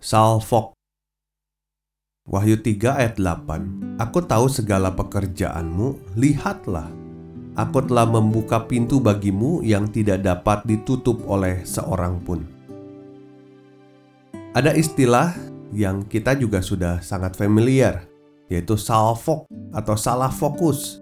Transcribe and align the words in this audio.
Salfok. 0.00 0.72
Wahyu 2.24 2.56
3 2.56 3.04
ayat 3.04 3.20
8 3.20 4.00
Aku 4.00 4.24
tahu 4.24 4.48
segala 4.48 4.96
pekerjaanmu, 4.96 6.16
lihatlah. 6.16 6.88
Aku 7.52 7.84
telah 7.84 8.08
membuka 8.08 8.64
pintu 8.64 8.96
bagimu 8.96 9.60
yang 9.60 9.92
tidak 9.92 10.24
dapat 10.24 10.64
ditutup 10.64 11.20
oleh 11.28 11.68
seorang 11.68 12.16
pun. 12.24 12.48
Ada 14.56 14.72
istilah 14.72 15.36
yang 15.68 16.08
kita 16.08 16.32
juga 16.32 16.64
sudah 16.64 17.04
sangat 17.04 17.36
familiar 17.36 18.08
Yaitu 18.48 18.80
salfok 18.80 19.52
atau 19.76 20.00
salah 20.00 20.32
fokus. 20.32 20.96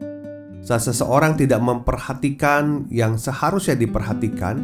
Saat 0.59 0.91
seseorang 0.91 1.39
tidak 1.39 1.63
memperhatikan 1.63 2.91
yang 2.91 3.15
seharusnya 3.15 3.79
diperhatikan 3.79 4.59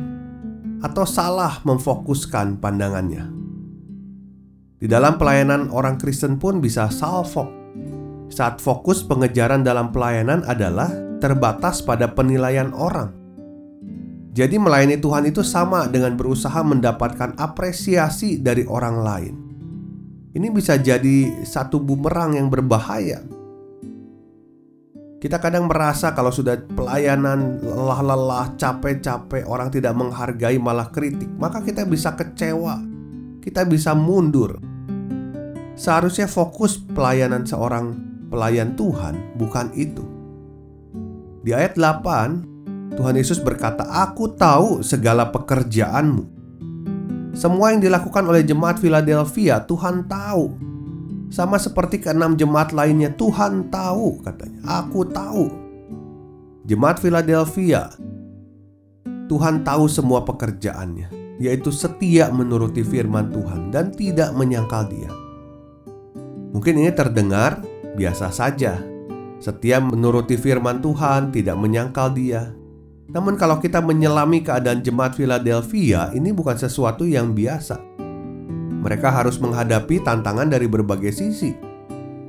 Atau 0.83 1.07
salah 1.07 1.63
memfokuskan 1.63 2.59
pandangannya 2.59 3.44
di 4.79 4.91
dalam 4.91 5.17
pelayanan 5.17 5.71
orang 5.71 5.97
Kristen 5.97 6.37
pun 6.37 6.59
bisa 6.59 6.91
salfok. 6.91 7.47
Saat 8.29 8.59
fokus 8.59 9.07
pengejaran 9.07 9.63
dalam 9.63 9.95
pelayanan 9.95 10.43
adalah 10.49 10.91
terbatas 11.23 11.81
pada 11.81 12.11
penilaian 12.11 12.75
orang. 12.75 13.15
Jadi 14.35 14.59
melayani 14.59 14.99
Tuhan 14.99 15.31
itu 15.31 15.47
sama 15.47 15.87
dengan 15.87 16.19
berusaha 16.19 16.59
mendapatkan 16.67 17.39
apresiasi 17.39 18.43
dari 18.43 18.67
orang 18.67 18.97
lain. 18.99 19.35
Ini 20.35 20.51
bisa 20.51 20.75
jadi 20.75 21.47
satu 21.47 21.79
bumerang 21.79 22.35
yang 22.35 22.51
berbahaya. 22.51 23.23
Kita 25.23 25.39
kadang 25.39 25.71
merasa 25.71 26.13
kalau 26.13 26.35
sudah 26.35 26.59
pelayanan 26.75 27.63
lelah-lelah, 27.63 28.59
capek-capek, 28.59 29.47
orang 29.47 29.71
tidak 29.71 29.95
menghargai 29.95 30.59
malah 30.59 30.91
kritik, 30.91 31.31
maka 31.39 31.63
kita 31.63 31.87
bisa 31.87 32.13
kecewa. 32.19 32.94
Kita 33.45 33.69
bisa 33.69 33.93
mundur 33.93 34.57
Seharusnya 35.75 36.31
fokus 36.31 36.79
pelayanan 36.79 37.43
seorang 37.43 37.99
pelayan 38.31 38.79
Tuhan 38.79 39.35
bukan 39.35 39.75
itu. 39.75 40.07
Di 41.43 41.51
ayat 41.51 41.75
8, 41.75 42.95
Tuhan 42.95 43.19
Yesus 43.19 43.43
berkata, 43.43 43.83
"Aku 44.07 44.39
tahu 44.39 44.87
segala 44.87 45.35
pekerjaanmu." 45.35 46.25
Semua 47.35 47.75
yang 47.75 47.83
dilakukan 47.83 48.23
oleh 48.23 48.47
jemaat 48.47 48.79
Philadelphia, 48.79 49.67
Tuhan 49.67 50.07
tahu. 50.07 50.55
Sama 51.35 51.59
seperti 51.59 51.99
keenam 51.99 52.39
jemaat 52.39 52.71
lainnya, 52.71 53.11
Tuhan 53.11 53.67
tahu, 53.67 54.23
katanya. 54.23 54.87
Aku 54.87 55.03
tahu. 55.03 55.51
Jemaat 56.63 57.03
Philadelphia, 57.03 57.91
Tuhan 59.27 59.67
tahu 59.67 59.91
semua 59.91 60.23
pekerjaannya, 60.23 61.11
yaitu 61.43 61.75
setia 61.75 62.31
menuruti 62.31 62.87
firman 62.87 63.31
Tuhan 63.31 63.75
dan 63.75 63.91
tidak 63.91 64.31
menyangkal 64.35 64.87
Dia. 64.87 65.11
Mungkin 66.55 66.79
ini 66.79 66.91
terdengar 66.95 67.59
biasa 67.99 68.31
saja. 68.31 68.79
Setia 69.43 69.83
menuruti 69.83 70.39
firman 70.39 70.79
Tuhan, 70.79 71.35
tidak 71.35 71.59
menyangkal 71.59 72.15
Dia. 72.15 72.55
Namun, 73.11 73.37
kalau 73.37 73.61
kita 73.61 73.83
menyelami 73.85 74.41
keadaan 74.41 74.81
jemaat 74.81 75.19
Philadelphia, 75.19 76.15
ini 76.17 76.33
bukan 76.33 76.57
sesuatu 76.57 77.05
yang 77.05 77.37
biasa. 77.37 77.77
Mereka 78.81 79.09
harus 79.11 79.37
menghadapi 79.43 80.01
tantangan 80.01 80.49
dari 80.49 80.65
berbagai 80.69 81.13
sisi, 81.13 81.53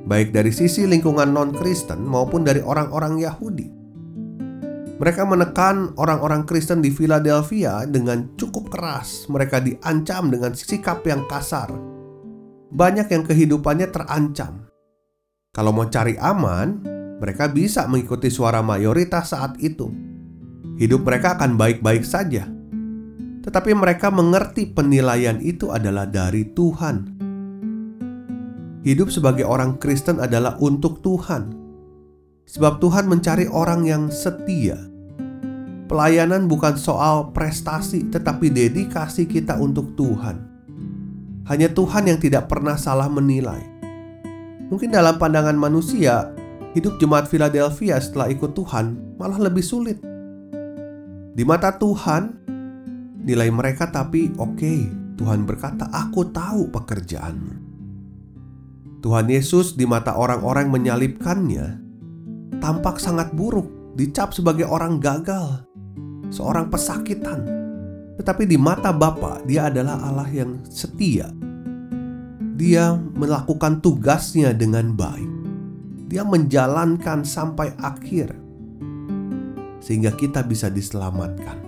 baik 0.04 0.32
dari 0.32 0.52
sisi 0.52 0.84
lingkungan 0.84 1.32
non-Kristen 1.32 2.00
maupun 2.04 2.44
dari 2.44 2.60
orang-orang 2.60 3.20
Yahudi. 3.20 3.85
Mereka 4.96 5.28
menekan 5.28 5.92
orang-orang 6.00 6.48
Kristen 6.48 6.80
di 6.80 6.88
Philadelphia 6.88 7.84
dengan 7.84 8.32
cukup 8.40 8.72
keras. 8.72 9.28
Mereka 9.28 9.60
diancam 9.60 10.32
dengan 10.32 10.56
sikap 10.56 11.04
yang 11.04 11.28
kasar, 11.28 11.68
banyak 12.72 13.04
yang 13.12 13.20
kehidupannya 13.28 13.92
terancam. 13.92 14.72
Kalau 15.52 15.76
mau 15.76 15.84
cari 15.92 16.16
aman, 16.16 16.80
mereka 17.20 17.48
bisa 17.52 17.84
mengikuti 17.88 18.32
suara 18.32 18.64
mayoritas 18.64 19.36
saat 19.36 19.60
itu. 19.60 19.92
Hidup 20.80 21.04
mereka 21.04 21.36
akan 21.36 21.60
baik-baik 21.60 22.04
saja, 22.04 22.48
tetapi 23.44 23.76
mereka 23.76 24.08
mengerti 24.08 24.68
penilaian 24.68 25.40
itu 25.44 25.72
adalah 25.72 26.08
dari 26.08 26.48
Tuhan. 26.56 27.16
Hidup 28.80 29.12
sebagai 29.12 29.44
orang 29.44 29.76
Kristen 29.76 30.20
adalah 30.24 30.56
untuk 30.60 31.04
Tuhan, 31.04 31.65
sebab 32.46 32.78
Tuhan 32.78 33.10
mencari 33.10 33.50
orang 33.50 33.84
yang 33.84 34.08
setia. 34.08 34.78
Pelayanan 35.86 36.46
bukan 36.50 36.78
soal 36.78 37.30
prestasi, 37.30 38.10
tetapi 38.10 38.50
dedikasi 38.50 39.26
kita 39.26 39.58
untuk 39.58 39.94
Tuhan. 39.98 40.42
Hanya 41.46 41.70
Tuhan 41.70 42.10
yang 42.10 42.18
tidak 42.18 42.50
pernah 42.50 42.74
salah 42.74 43.06
menilai. 43.06 43.62
Mungkin 44.66 44.90
dalam 44.90 45.14
pandangan 45.14 45.54
manusia, 45.54 46.34
hidup 46.74 46.98
jemaat 46.98 47.30
Philadelphia 47.30 48.02
setelah 48.02 48.34
ikut 48.34 48.50
Tuhan 48.50 49.14
malah 49.14 49.38
lebih 49.38 49.62
sulit. 49.62 50.02
Di 51.38 51.46
mata 51.46 51.78
Tuhan, 51.78 52.34
nilai 53.22 53.46
mereka 53.54 53.94
tapi 53.94 54.34
oke. 54.34 54.58
Okay, 54.58 54.80
Tuhan 55.14 55.46
berkata, 55.46 55.86
"Aku 55.86 56.34
tahu 56.34 56.66
pekerjaanmu." 56.74 57.54
Tuhan 59.06 59.30
Yesus 59.30 59.78
di 59.78 59.86
mata 59.86 60.18
orang-orang 60.18 60.66
menyalibkannya 60.66 61.85
tampak 62.60 63.00
sangat 63.00 63.32
buruk, 63.32 63.96
dicap 63.96 64.32
sebagai 64.32 64.68
orang 64.68 65.00
gagal, 65.00 65.64
seorang 66.28 66.68
pesakitan. 66.68 67.44
Tetapi 68.16 68.48
di 68.48 68.56
mata 68.56 68.90
Bapa, 68.96 69.44
Dia 69.44 69.68
adalah 69.68 70.00
Allah 70.00 70.28
yang 70.32 70.64
setia. 70.66 71.28
Dia 72.56 72.96
melakukan 72.96 73.84
tugasnya 73.84 74.56
dengan 74.56 74.96
baik. 74.96 75.28
Dia 76.08 76.24
menjalankan 76.24 77.26
sampai 77.26 77.76
akhir, 77.76 78.32
sehingga 79.82 80.14
kita 80.14 80.40
bisa 80.46 80.72
diselamatkan. 80.72 81.58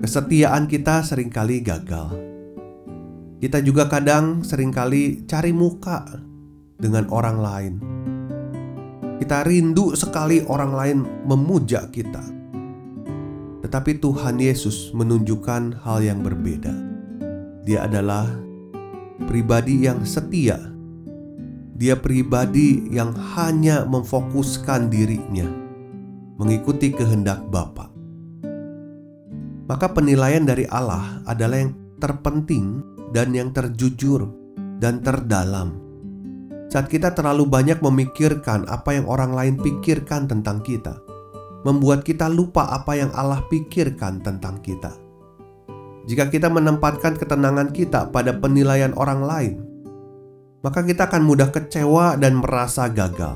Kesetiaan 0.00 0.64
kita 0.64 1.04
sering 1.04 1.28
kali 1.28 1.60
gagal. 1.60 2.16
Kita 3.36 3.60
juga 3.60 3.84
kadang 3.84 4.40
sering 4.40 4.72
kali 4.72 5.28
cari 5.28 5.52
muka 5.52 6.08
dengan 6.80 7.04
orang 7.12 7.36
lain. 7.36 7.74
Kita 9.20 9.44
rindu 9.44 9.92
sekali 9.92 10.40
orang 10.48 10.72
lain 10.72 10.98
memuja 11.28 11.84
kita 11.92 12.40
tetapi 13.70 14.02
Tuhan 14.02 14.42
Yesus 14.42 14.90
menunjukkan 14.98 15.86
hal 15.86 16.02
yang 16.02 16.26
berbeda. 16.26 16.74
Dia 17.62 17.86
adalah 17.86 18.26
pribadi 19.30 19.86
yang 19.86 20.02
setia. 20.02 20.58
Dia 21.78 21.94
pribadi 21.94 22.90
yang 22.90 23.14
hanya 23.38 23.86
memfokuskan 23.86 24.90
dirinya 24.90 25.46
mengikuti 26.34 26.90
kehendak 26.90 27.46
Bapa. 27.46 27.94
Maka 29.70 29.86
penilaian 29.94 30.42
dari 30.42 30.66
Allah 30.66 31.22
adalah 31.22 31.62
yang 31.62 31.72
terpenting 32.02 32.82
dan 33.14 33.30
yang 33.30 33.54
terjujur 33.54 34.26
dan 34.82 34.98
terdalam. 34.98 35.89
Saat 36.70 36.86
kita 36.86 37.10
terlalu 37.18 37.50
banyak 37.50 37.82
memikirkan 37.82 38.62
apa 38.70 38.94
yang 38.94 39.10
orang 39.10 39.34
lain 39.34 39.58
pikirkan 39.58 40.30
tentang 40.30 40.62
kita, 40.62 41.02
membuat 41.66 42.06
kita 42.06 42.30
lupa 42.30 42.70
apa 42.70 42.94
yang 42.94 43.10
Allah 43.10 43.42
pikirkan 43.50 44.22
tentang 44.22 44.62
kita. 44.62 44.94
Jika 46.06 46.30
kita 46.30 46.46
menempatkan 46.46 47.18
ketenangan 47.18 47.74
kita 47.74 48.14
pada 48.14 48.38
penilaian 48.38 48.94
orang 48.94 49.20
lain, 49.26 49.54
maka 50.62 50.86
kita 50.86 51.10
akan 51.10 51.26
mudah 51.26 51.50
kecewa 51.50 52.14
dan 52.14 52.38
merasa 52.38 52.86
gagal. 52.86 53.34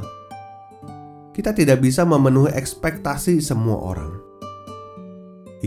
Kita 1.34 1.50
tidak 1.50 1.82
bisa 1.82 2.06
memenuhi 2.06 2.54
ekspektasi 2.54 3.42
semua 3.42 3.82
orang. 3.82 4.14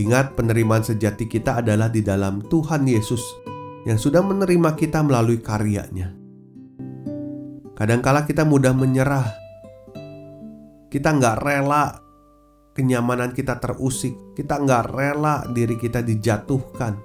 Ingat, 0.00 0.40
penerimaan 0.40 0.80
sejati 0.80 1.28
kita 1.28 1.60
adalah 1.60 1.92
di 1.92 2.00
dalam 2.00 2.40
Tuhan 2.48 2.88
Yesus 2.88 3.20
yang 3.84 4.00
sudah 4.00 4.24
menerima 4.24 4.72
kita 4.72 5.04
melalui 5.04 5.36
karyanya. 5.44 6.27
Kadangkala 7.78 8.26
kita 8.26 8.42
mudah 8.42 8.74
menyerah. 8.74 9.38
Kita 10.90 11.14
nggak 11.14 11.36
rela 11.46 12.02
kenyamanan 12.74 13.30
kita 13.30 13.62
terusik, 13.62 14.18
kita 14.34 14.58
nggak 14.58 14.90
rela 14.90 15.46
diri 15.54 15.78
kita 15.78 16.02
dijatuhkan, 16.02 16.98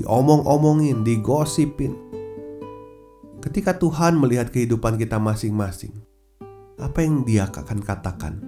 diomong-omongin, 0.00 1.04
digosipin. 1.04 2.00
Ketika 3.44 3.76
Tuhan 3.76 4.16
melihat 4.16 4.48
kehidupan 4.48 4.96
kita 4.96 5.20
masing-masing, 5.20 5.92
apa 6.80 7.04
yang 7.04 7.20
Dia 7.28 7.44
akan 7.44 7.80
katakan? 7.84 8.40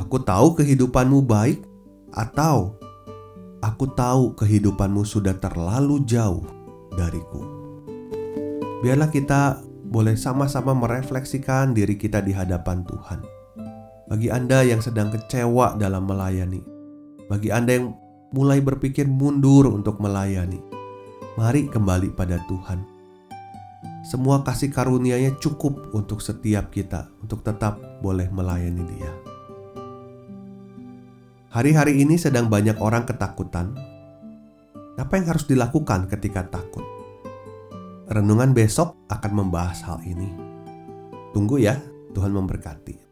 Aku 0.00 0.16
tahu 0.24 0.64
kehidupanmu 0.64 1.28
baik, 1.28 1.60
atau 2.16 2.72
aku 3.60 3.84
tahu 3.92 4.32
kehidupanmu 4.32 5.04
sudah 5.04 5.36
terlalu 5.36 6.08
jauh 6.08 6.48
dariku. 6.96 7.59
Biarlah 8.80 9.12
kita 9.12 9.60
boleh 9.92 10.16
sama-sama 10.16 10.72
merefleksikan 10.72 11.76
diri 11.76 12.00
kita 12.00 12.24
di 12.24 12.32
hadapan 12.32 12.80
Tuhan. 12.88 13.20
Bagi 14.08 14.32
Anda 14.32 14.64
yang 14.64 14.80
sedang 14.80 15.12
kecewa 15.12 15.76
dalam 15.76 16.08
melayani, 16.08 16.64
bagi 17.28 17.52
Anda 17.52 17.76
yang 17.76 17.92
mulai 18.32 18.64
berpikir 18.64 19.04
mundur 19.04 19.68
untuk 19.68 20.00
melayani, 20.00 20.64
mari 21.36 21.68
kembali 21.68 22.16
pada 22.16 22.40
Tuhan. 22.48 22.80
Semua 24.00 24.40
kasih 24.40 24.72
karunia-Nya 24.72 25.36
cukup 25.44 25.92
untuk 25.92 26.24
setiap 26.24 26.72
kita 26.72 27.12
untuk 27.20 27.44
tetap 27.44 27.76
boleh 28.00 28.32
melayani 28.32 28.80
Dia. 28.80 29.12
Hari-hari 31.52 32.00
ini 32.00 32.16
sedang 32.16 32.48
banyak 32.48 32.80
orang 32.80 33.04
ketakutan. 33.04 33.76
Apa 34.96 35.20
yang 35.20 35.28
harus 35.28 35.44
dilakukan 35.44 36.08
ketika 36.08 36.48
takut? 36.48 36.99
Renungan 38.10 38.50
besok 38.50 39.06
akan 39.06 39.32
membahas 39.38 39.86
hal 39.86 40.02
ini. 40.02 40.34
Tunggu 41.30 41.62
ya, 41.62 41.78
Tuhan 42.10 42.34
memberkati. 42.34 43.09